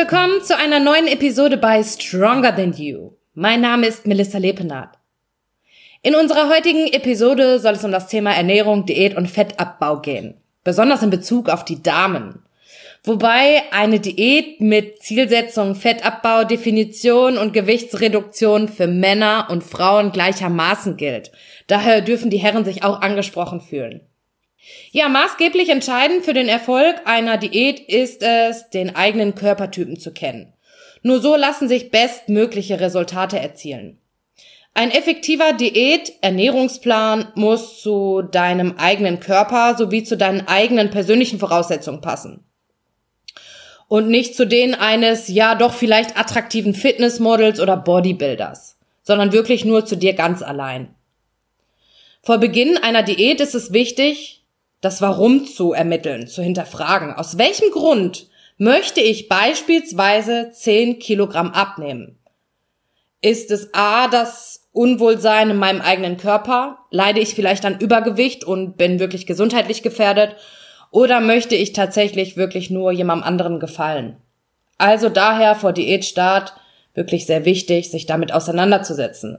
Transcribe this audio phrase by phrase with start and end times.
[0.00, 3.10] willkommen zu einer neuen Episode bei Stronger Than You.
[3.34, 4.96] Mein Name ist Melissa Lepenath.
[6.00, 10.40] In unserer heutigen Episode soll es um das Thema Ernährung, Diät und Fettabbau gehen.
[10.64, 12.42] Besonders in Bezug auf die Damen.
[13.04, 21.30] Wobei eine Diät mit Zielsetzung, Fettabbau, Definition und Gewichtsreduktion für Männer und Frauen gleichermaßen gilt.
[21.66, 24.00] Daher dürfen die Herren sich auch angesprochen fühlen.
[24.92, 30.52] Ja, maßgeblich entscheidend für den Erfolg einer Diät ist es, den eigenen Körpertypen zu kennen.
[31.02, 33.98] Nur so lassen sich bestmögliche Resultate erzielen.
[34.74, 42.44] Ein effektiver Diät-Ernährungsplan muss zu deinem eigenen Körper sowie zu deinen eigenen persönlichen Voraussetzungen passen.
[43.88, 49.84] Und nicht zu denen eines, ja doch vielleicht attraktiven Fitnessmodels oder Bodybuilders, sondern wirklich nur
[49.84, 50.94] zu dir ganz allein.
[52.22, 54.39] Vor Beginn einer Diät ist es wichtig,
[54.80, 57.14] das Warum zu ermitteln, zu hinterfragen.
[57.14, 62.18] Aus welchem Grund möchte ich beispielsweise 10 Kilogramm abnehmen?
[63.22, 66.78] Ist es A, das Unwohlsein in meinem eigenen Körper?
[66.90, 70.36] Leide ich vielleicht an Übergewicht und bin wirklich gesundheitlich gefährdet?
[70.90, 74.16] Oder möchte ich tatsächlich wirklich nur jemandem anderen gefallen?
[74.78, 76.54] Also daher vor Diätstart
[76.94, 79.38] wirklich sehr wichtig, sich damit auseinanderzusetzen.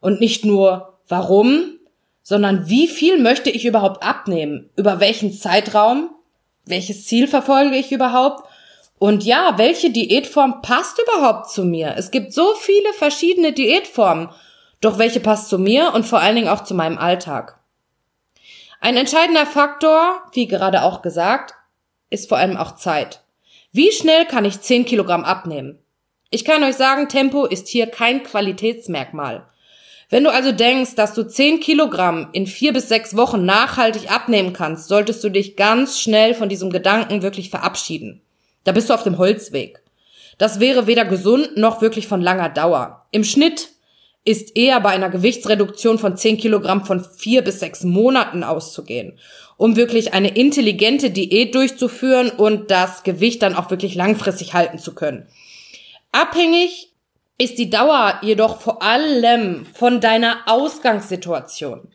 [0.00, 1.77] Und nicht nur warum,
[2.28, 4.68] sondern wie viel möchte ich überhaupt abnehmen?
[4.76, 6.10] Über welchen Zeitraum?
[6.66, 8.46] Welches Ziel verfolge ich überhaupt?
[8.98, 11.94] Und ja, welche Diätform passt überhaupt zu mir?
[11.96, 14.28] Es gibt so viele verschiedene Diätformen.
[14.82, 17.60] Doch welche passt zu mir und vor allen Dingen auch zu meinem Alltag?
[18.78, 21.54] Ein entscheidender Faktor, wie gerade auch gesagt,
[22.10, 23.22] ist vor allem auch Zeit.
[23.72, 25.78] Wie schnell kann ich 10 Kilogramm abnehmen?
[26.28, 29.48] Ich kann euch sagen, Tempo ist hier kein Qualitätsmerkmal.
[30.10, 34.54] Wenn du also denkst, dass du 10 Kilogramm in vier bis sechs Wochen nachhaltig abnehmen
[34.54, 38.22] kannst, solltest du dich ganz schnell von diesem Gedanken wirklich verabschieden.
[38.64, 39.82] Da bist du auf dem Holzweg.
[40.38, 43.06] Das wäre weder gesund noch wirklich von langer Dauer.
[43.10, 43.68] Im Schnitt
[44.24, 49.18] ist eher bei einer Gewichtsreduktion von 10 Kilogramm von vier bis sechs Monaten auszugehen,
[49.56, 54.94] um wirklich eine intelligente Diät durchzuführen und das Gewicht dann auch wirklich langfristig halten zu
[54.94, 55.26] können.
[56.12, 56.92] Abhängig
[57.38, 61.88] ist die Dauer jedoch vor allem von deiner Ausgangssituation.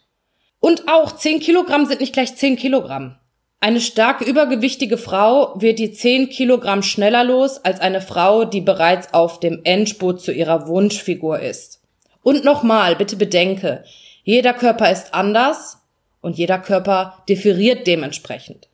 [0.62, 3.18] Und auch 10 Kilogramm sind nicht gleich 10 Kilogramm.
[3.60, 9.14] Eine stark übergewichtige Frau wird die 10 Kilogramm schneller los als eine Frau, die bereits
[9.14, 11.82] auf dem Endspurt zu ihrer Wunschfigur ist.
[12.24, 13.84] Und nochmal, bitte bedenke,
[14.24, 15.80] jeder Körper ist anders
[16.22, 18.70] und jeder Körper differiert dementsprechend.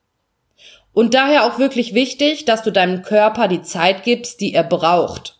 [0.94, 5.39] Und daher auch wirklich wichtig, dass du deinem Körper die Zeit gibst, die er braucht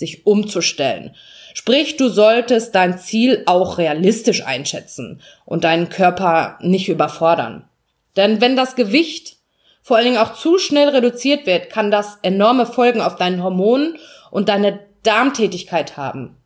[0.00, 1.14] sich umzustellen.
[1.54, 7.68] Sprich, du solltest dein Ziel auch realistisch einschätzen und deinen Körper nicht überfordern.
[8.16, 9.36] Denn wenn das Gewicht
[9.82, 13.98] vor allen Dingen auch zu schnell reduziert wird, kann das enorme Folgen auf deinen Hormonen
[14.30, 16.36] und deine Darmtätigkeit haben.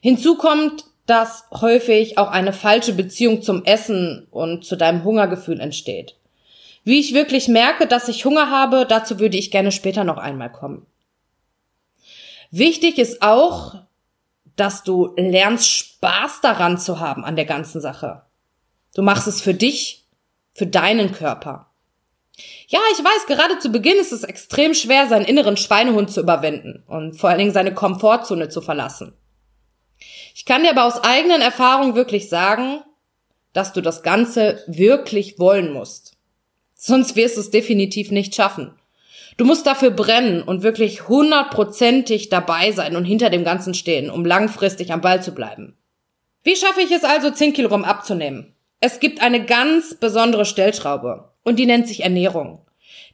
[0.00, 6.16] Hinzu kommt, dass häufig auch eine falsche Beziehung zum Essen und zu deinem Hungergefühl entsteht.
[6.84, 10.52] Wie ich wirklich merke, dass ich Hunger habe, dazu würde ich gerne später noch einmal
[10.52, 10.86] kommen.
[12.50, 13.74] Wichtig ist auch,
[14.56, 18.22] dass du lernst, Spaß daran zu haben an der ganzen Sache.
[18.94, 20.06] Du machst es für dich,
[20.54, 21.70] für deinen Körper.
[22.68, 26.84] Ja, ich weiß, gerade zu Beginn ist es extrem schwer, seinen inneren Schweinehund zu überwinden
[26.86, 29.14] und vor allen Dingen seine Komfortzone zu verlassen.
[30.34, 32.82] Ich kann dir aber aus eigenen Erfahrungen wirklich sagen,
[33.52, 36.16] dass du das Ganze wirklich wollen musst.
[36.74, 38.77] Sonst wirst du es definitiv nicht schaffen.
[39.38, 44.24] Du musst dafür brennen und wirklich hundertprozentig dabei sein und hinter dem Ganzen stehen, um
[44.24, 45.78] langfristig am Ball zu bleiben.
[46.42, 48.56] Wie schaffe ich es also, 10 Kilogramm abzunehmen?
[48.80, 52.66] Es gibt eine ganz besondere Stellschraube und die nennt sich Ernährung.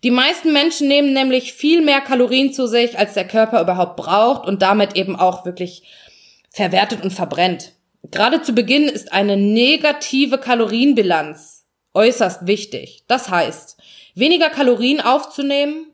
[0.02, 4.48] Die meisten Menschen nehmen nämlich viel mehr Kalorien zu sich, als der Körper überhaupt braucht
[4.48, 5.82] und damit eben auch wirklich
[6.50, 7.72] verwertet und verbrennt.
[8.10, 13.04] Gerade zu Beginn ist eine negative Kalorienbilanz äußerst wichtig.
[13.08, 13.76] Das heißt,
[14.14, 15.86] weniger Kalorien aufzunehmen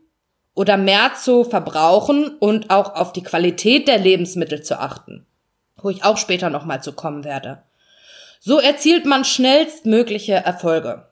[0.54, 5.26] oder mehr zu verbrauchen und auch auf die Qualität der Lebensmittel zu achten,
[5.80, 7.62] wo ich auch später nochmal zu kommen werde.
[8.40, 11.06] So erzielt man schnellstmögliche Erfolge.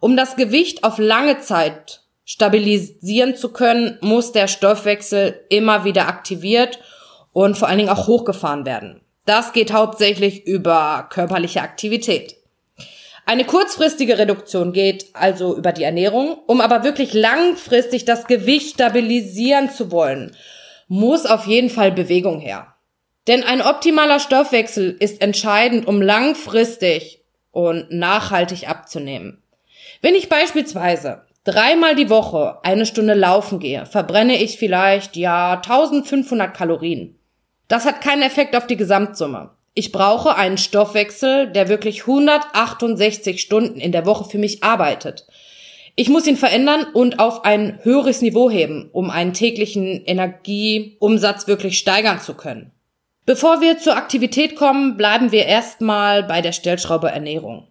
[0.00, 6.78] Um das Gewicht auf lange Zeit stabilisieren zu können, muss der Stoffwechsel immer wieder aktiviert
[7.32, 9.00] und vor allen Dingen auch hochgefahren werden.
[9.26, 12.39] Das geht hauptsächlich über körperliche Aktivität.
[13.30, 19.70] Eine kurzfristige Reduktion geht also über die Ernährung, um aber wirklich langfristig das Gewicht stabilisieren
[19.70, 20.34] zu wollen,
[20.88, 22.74] muss auf jeden Fall Bewegung her.
[23.28, 27.22] Denn ein optimaler Stoffwechsel ist entscheidend, um langfristig
[27.52, 29.40] und nachhaltig abzunehmen.
[30.02, 36.52] Wenn ich beispielsweise dreimal die Woche eine Stunde laufen gehe, verbrenne ich vielleicht, ja, 1500
[36.52, 37.16] Kalorien.
[37.68, 39.50] Das hat keinen Effekt auf die Gesamtsumme.
[39.74, 45.26] Ich brauche einen Stoffwechsel, der wirklich 168 Stunden in der Woche für mich arbeitet.
[45.94, 51.78] Ich muss ihn verändern und auf ein höheres Niveau heben, um einen täglichen Energieumsatz wirklich
[51.78, 52.72] steigern zu können.
[53.26, 57.68] Bevor wir zur Aktivität kommen, bleiben wir erstmal bei der Stellschraube Ernährung.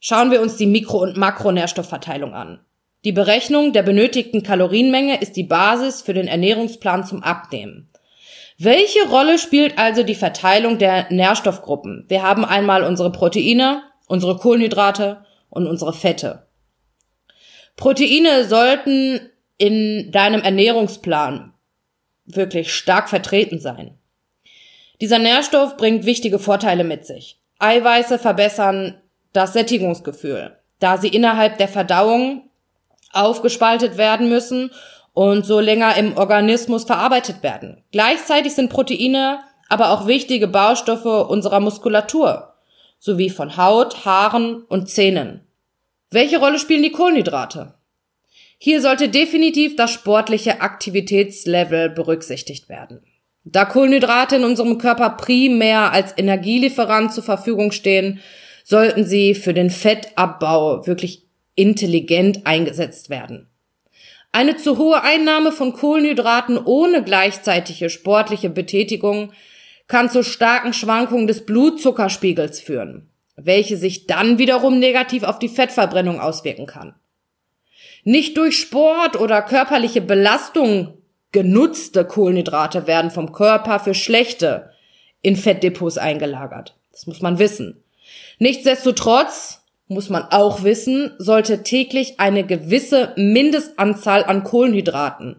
[0.00, 2.60] Schauen wir uns die Mikro- und Makronährstoffverteilung an.
[3.04, 7.87] Die Berechnung der benötigten Kalorienmenge ist die Basis für den Ernährungsplan zum Abnehmen.
[8.60, 12.04] Welche Rolle spielt also die Verteilung der Nährstoffgruppen?
[12.08, 16.48] Wir haben einmal unsere Proteine, unsere Kohlenhydrate und unsere Fette.
[17.76, 19.20] Proteine sollten
[19.58, 21.52] in deinem Ernährungsplan
[22.26, 23.96] wirklich stark vertreten sein.
[25.00, 27.38] Dieser Nährstoff bringt wichtige Vorteile mit sich.
[27.60, 29.00] Eiweiße verbessern
[29.32, 32.50] das Sättigungsgefühl, da sie innerhalb der Verdauung
[33.12, 34.72] aufgespaltet werden müssen
[35.12, 37.82] und so länger im Organismus verarbeitet werden.
[37.92, 42.54] Gleichzeitig sind Proteine aber auch wichtige Baustoffe unserer Muskulatur,
[42.98, 45.40] sowie von Haut, Haaren und Zähnen.
[46.10, 47.74] Welche Rolle spielen die Kohlenhydrate?
[48.58, 53.02] Hier sollte definitiv das sportliche Aktivitätslevel berücksichtigt werden.
[53.44, 58.20] Da Kohlenhydrate in unserem Körper primär als Energielieferant zur Verfügung stehen,
[58.64, 63.48] sollten sie für den Fettabbau wirklich intelligent eingesetzt werden.
[64.32, 69.32] Eine zu hohe Einnahme von Kohlenhydraten ohne gleichzeitige sportliche Betätigung
[69.86, 76.20] kann zu starken Schwankungen des Blutzuckerspiegels führen, welche sich dann wiederum negativ auf die Fettverbrennung
[76.20, 76.94] auswirken kann.
[78.04, 80.98] Nicht durch Sport oder körperliche Belastung
[81.32, 84.70] genutzte Kohlenhydrate werden vom Körper für schlechte
[85.22, 86.76] in Fettdepots eingelagert.
[86.92, 87.82] Das muss man wissen.
[88.38, 89.57] Nichtsdestotrotz
[89.88, 95.36] muss man auch wissen, sollte täglich eine gewisse Mindestanzahl an Kohlenhydraten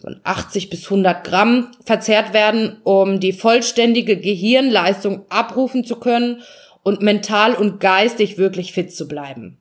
[0.00, 6.42] von 80 bis 100 Gramm verzehrt werden, um die vollständige Gehirnleistung abrufen zu können
[6.82, 9.60] und mental und geistig wirklich fit zu bleiben.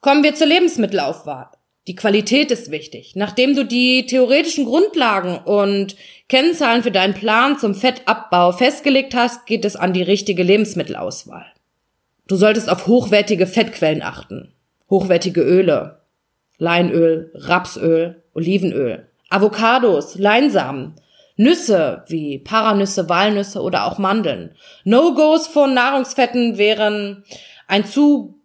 [0.00, 1.46] Kommen wir zur Lebensmittelaufwahl.
[1.86, 3.12] Die Qualität ist wichtig.
[3.14, 5.96] Nachdem du die theoretischen Grundlagen und
[6.28, 11.46] Kennzahlen für deinen Plan zum Fettabbau festgelegt hast, geht es an die richtige Lebensmittelauswahl.
[12.26, 14.54] Du solltest auf hochwertige Fettquellen achten.
[14.88, 16.00] Hochwertige Öle.
[16.58, 19.08] Leinöl, Rapsöl, Olivenöl.
[19.28, 20.94] Avocados, Leinsamen.
[21.36, 24.54] Nüsse wie Paranüsse, Walnüsse oder auch Mandeln.
[24.84, 27.24] No-Gos von Nahrungsfetten wären
[27.66, 28.40] ein zu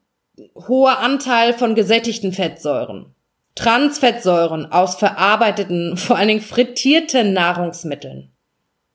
[0.56, 3.14] hoher Anteil von gesättigten Fettsäuren.
[3.56, 8.32] Transfettsäuren aus verarbeiteten, vor allen Dingen frittierten Nahrungsmitteln.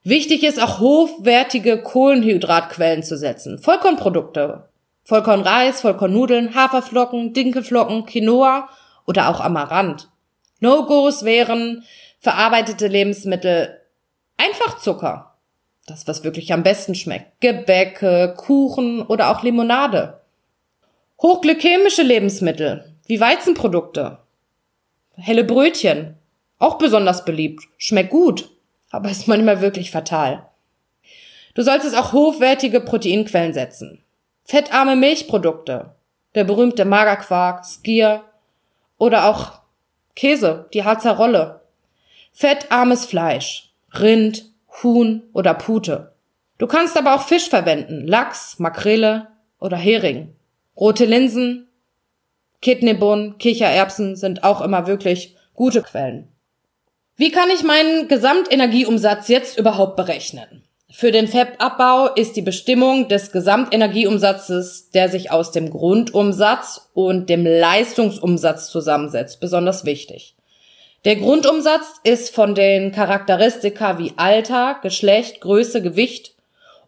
[0.03, 3.57] Wichtig ist auch hochwertige Kohlenhydratquellen zu setzen.
[3.57, 4.69] Vollkornprodukte,
[5.05, 8.67] Vollkornreis, Vollkornnudeln, Haferflocken, Dinkelflocken, Quinoa
[9.05, 10.09] oder auch Amaranth.
[10.59, 11.83] No-Gos wären
[12.19, 13.79] verarbeitete Lebensmittel,
[14.35, 15.35] einfach Zucker.
[15.85, 17.39] Das, was wirklich am besten schmeckt.
[17.39, 20.21] Gebäcke, Kuchen oder auch Limonade.
[21.21, 24.17] Hochglykämische Lebensmittel, wie Weizenprodukte,
[25.17, 26.15] Helle Brötchen.
[26.57, 27.63] Auch besonders beliebt.
[27.77, 28.49] Schmeckt gut,
[28.89, 30.47] aber ist manchmal wirklich fatal.
[31.53, 34.01] Du solltest auch hochwertige Proteinquellen setzen.
[34.47, 35.95] Fettarme Milchprodukte.
[36.35, 38.23] Der berühmte Magerquark, Skier
[38.99, 39.53] oder auch
[40.15, 41.61] Käse, die Harzer Rolle.
[42.31, 43.73] Fettarmes Fleisch.
[43.91, 44.45] Rind,
[44.83, 46.13] Huhn oder Pute.
[46.59, 48.05] Du kannst aber auch Fisch verwenden.
[48.05, 50.35] Lachs, Makrele oder Hering.
[50.77, 51.67] Rote Linsen,
[52.61, 56.27] Kidneybohnen, Kichererbsen sind auch immer wirklich gute Quellen.
[57.15, 60.64] Wie kann ich meinen Gesamtenergieumsatz jetzt überhaupt berechnen?
[60.97, 67.45] Für den Fettabbau ist die Bestimmung des Gesamtenergieumsatzes, der sich aus dem Grundumsatz und dem
[67.45, 70.37] Leistungsumsatz zusammensetzt, besonders wichtig.
[71.03, 76.35] Der Grundumsatz ist von den Charakteristika wie Alter, Geschlecht, Größe, Gewicht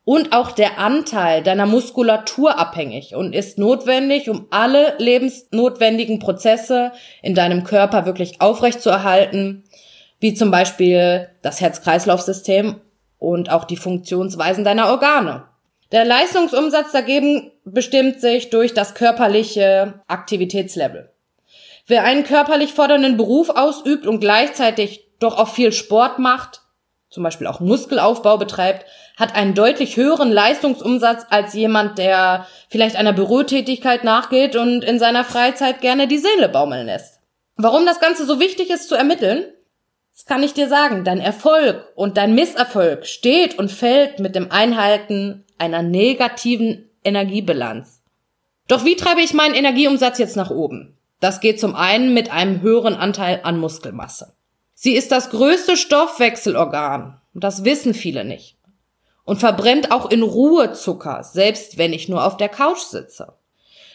[0.05, 7.35] und auch der Anteil deiner Muskulatur abhängig und ist notwendig, um alle lebensnotwendigen Prozesse in
[7.35, 9.65] deinem Körper wirklich aufrechtzuerhalten,
[10.21, 12.77] wie zum Beispiel das Herz-Kreislauf-System
[13.17, 15.45] und auch die Funktionsweisen deiner Organe.
[15.91, 21.11] Der Leistungsumsatz dagegen bestimmt sich durch das körperliche Aktivitätslevel.
[21.85, 26.61] Wer einen körperlich fordernden Beruf ausübt und gleichzeitig doch auch viel Sport macht,
[27.09, 33.13] zum Beispiel auch Muskelaufbau betreibt, hat einen deutlich höheren Leistungsumsatz als jemand, der vielleicht einer
[33.13, 37.21] Bürotätigkeit nachgeht und in seiner Freizeit gerne die Seele baumeln lässt.
[37.55, 39.45] Warum das Ganze so wichtig ist zu ermitteln?
[40.17, 41.03] Das kann ich dir sagen.
[41.03, 48.01] Dein Erfolg und dein Misserfolg steht und fällt mit dem Einhalten einer negativen Energiebilanz.
[48.67, 50.97] Doch wie treibe ich meinen Energieumsatz jetzt nach oben?
[51.19, 54.33] Das geht zum einen mit einem höheren Anteil an Muskelmasse.
[54.73, 57.21] Sie ist das größte Stoffwechselorgan.
[57.35, 58.57] Das wissen viele nicht.
[59.23, 63.33] Und verbrennt auch in Ruhe Zucker, selbst wenn ich nur auf der Couch sitze.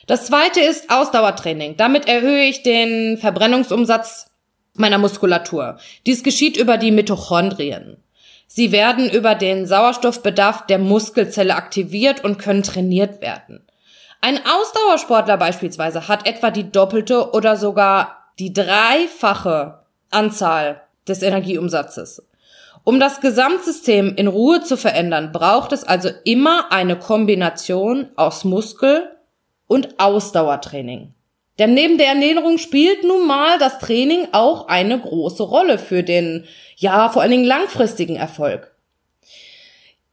[0.07, 1.77] Das zweite ist Ausdauertraining.
[1.77, 4.32] Damit erhöhe ich den Verbrennungsumsatz
[4.75, 5.79] meiner Muskulatur.
[6.07, 7.99] Dies geschieht über die Mitochondrien.
[8.47, 13.67] Sie werden über den Sauerstoffbedarf der Muskelzelle aktiviert und können trainiert werden.
[14.21, 22.23] Ein Ausdauersportler beispielsweise hat etwa die doppelte oder sogar die dreifache Anzahl des Energieumsatzes.
[22.85, 29.09] Um das Gesamtsystem in Ruhe zu verändern, braucht es also immer eine Kombination aus Muskel-
[29.67, 31.15] und Ausdauertraining.
[31.59, 36.47] Denn neben der Ernährung spielt nun mal das Training auch eine große Rolle für den,
[36.77, 38.75] ja, vor allen Dingen langfristigen Erfolg.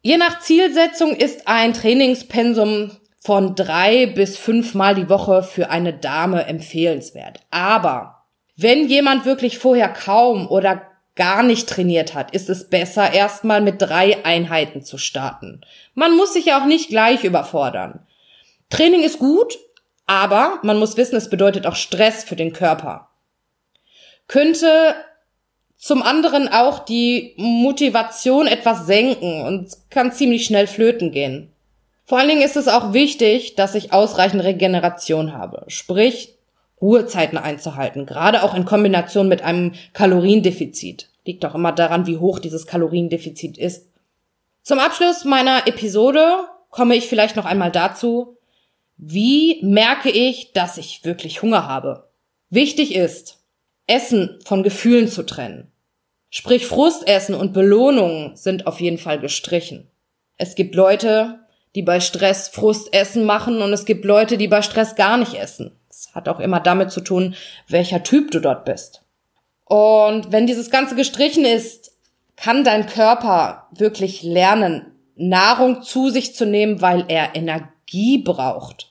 [0.02, 2.92] Je nach Zielsetzung ist ein Trainingspensum
[3.22, 7.40] von drei bis fünfmal die Woche für eine Dame empfehlenswert.
[7.52, 8.24] Aber
[8.56, 10.82] wenn jemand wirklich vorher kaum oder
[11.16, 15.62] gar nicht trainiert hat, ist es besser, erstmal mit drei Einheiten zu starten.
[15.94, 18.08] Man muss sich ja auch nicht gleich überfordern.
[18.70, 19.58] Training ist gut,
[20.10, 23.10] aber man muss wissen, es bedeutet auch Stress für den Körper.
[24.28, 24.96] Könnte
[25.78, 31.54] zum anderen auch die Motivation etwas senken und kann ziemlich schnell flöten gehen.
[32.06, 36.34] Vor allen Dingen ist es auch wichtig, dass ich ausreichend Regeneration habe, sprich
[36.82, 41.10] Ruhezeiten einzuhalten, gerade auch in Kombination mit einem Kaloriendefizit.
[41.24, 43.86] Liegt auch immer daran, wie hoch dieses Kaloriendefizit ist.
[44.64, 48.39] Zum Abschluss meiner Episode komme ich vielleicht noch einmal dazu,
[49.02, 52.10] wie merke ich, dass ich wirklich Hunger habe?
[52.50, 53.42] Wichtig ist,
[53.88, 55.72] Essen von Gefühlen zu trennen.
[56.30, 59.90] Sprich, Frustessen und Belohnungen sind auf jeden Fall gestrichen.
[60.36, 61.40] Es gibt Leute,
[61.76, 65.72] die bei Stress Frustessen machen und es gibt Leute, die bei Stress gar nicht essen.
[65.90, 67.36] Es hat auch immer damit zu tun,
[67.70, 69.04] welcher Typ du dort bist.
[69.64, 71.94] Und wenn dieses Ganze gestrichen ist,
[72.36, 78.89] kann dein Körper wirklich lernen, Nahrung zu sich zu nehmen, weil er Energie braucht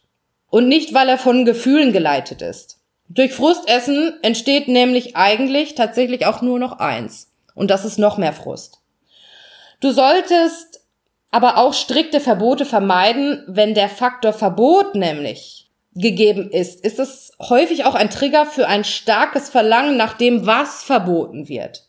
[0.50, 2.78] und nicht, weil er von Gefühlen geleitet ist.
[3.08, 7.30] Durch Frustessen entsteht nämlich eigentlich tatsächlich auch nur noch eins.
[7.54, 8.80] Und das ist noch mehr Frust.
[9.80, 10.80] Du solltest
[11.30, 17.84] aber auch strikte Verbote vermeiden, wenn der Faktor Verbot nämlich gegeben ist, ist es häufig
[17.84, 21.88] auch ein Trigger für ein starkes Verlangen nach dem, was verboten wird.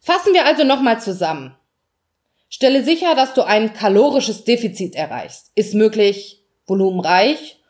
[0.00, 1.56] Fassen wir also nochmal zusammen.
[2.48, 5.50] Stelle sicher, dass du ein kalorisches Defizit erreichst.
[5.54, 7.60] Ist möglich volumenreich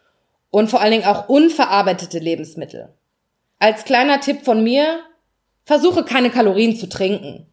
[0.51, 2.95] und vor allen Dingen auch unverarbeitete Lebensmittel.
[3.59, 5.01] Als kleiner Tipp von mir,
[5.65, 7.47] versuche keine Kalorien zu trinken.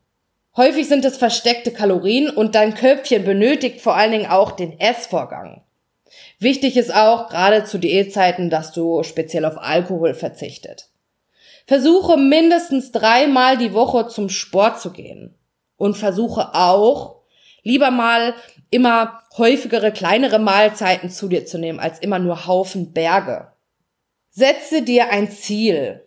[0.56, 5.64] Häufig sind es versteckte Kalorien und dein Köpfchen benötigt vor allen Dingen auch den Essvorgang.
[6.38, 10.90] Wichtig ist auch, gerade zu Diätzeiten, dass du speziell auf Alkohol verzichtet.
[11.66, 15.36] Versuche mindestens dreimal die Woche zum Sport zu gehen.
[15.78, 17.23] Und versuche auch,
[17.64, 18.36] lieber mal
[18.70, 23.52] immer häufigere kleinere Mahlzeiten zu dir zu nehmen, als immer nur Haufen Berge.
[24.30, 26.04] Setze dir ein Ziel.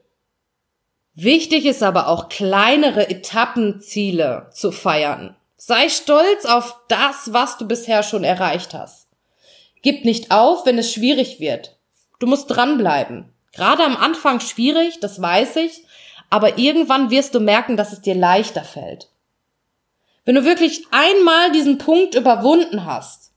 [1.14, 5.34] Wichtig ist aber auch kleinere Etappenziele zu feiern.
[5.56, 9.08] Sei stolz auf das, was du bisher schon erreicht hast.
[9.82, 11.78] Gib nicht auf, wenn es schwierig wird.
[12.18, 13.32] Du musst dranbleiben.
[13.52, 15.84] Gerade am Anfang schwierig, das weiß ich,
[16.28, 19.08] aber irgendwann wirst du merken, dass es dir leichter fällt.
[20.26, 23.32] Wenn du wirklich einmal diesen Punkt überwunden hast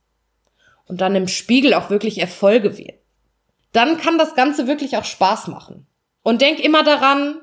[0.88, 3.00] und dann im Spiegel auch wirklich Erfolge wird,
[3.72, 5.86] dann kann das Ganze wirklich auch Spaß machen.
[6.24, 7.39] Und denk immer daran,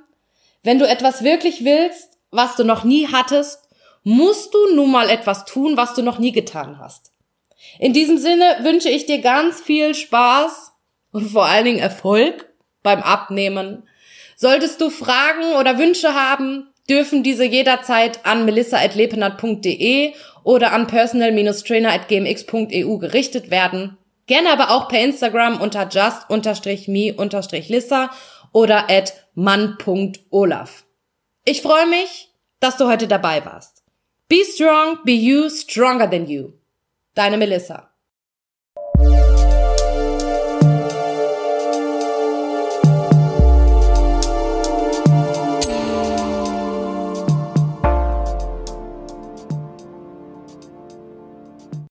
[0.64, 3.68] wenn du etwas wirklich willst, was du noch nie hattest,
[4.02, 7.12] musst du nun mal etwas tun, was du noch nie getan hast.
[7.78, 10.72] In diesem Sinne wünsche ich dir ganz viel Spaß
[11.12, 13.88] und vor allen Dingen Erfolg beim Abnehmen.
[14.34, 20.14] Solltest du Fragen oder Wünsche haben, dürfen diese jederzeit an melissa.lepenat.de
[20.44, 23.98] oder an personal-trainer.gmx.eu gerichtet werden.
[24.26, 28.10] Gerne aber auch per Instagram unter just-me-lissa
[28.52, 30.84] oder at man.olaf.
[31.44, 33.84] Ich freue mich, dass du heute dabei warst.
[34.28, 36.52] Be strong, be you, stronger than you.
[37.14, 37.95] Deine Melissa.